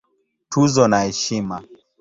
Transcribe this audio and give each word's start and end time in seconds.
Tuzo 0.51 0.83
na 0.91 0.97
Heshima 1.05 1.57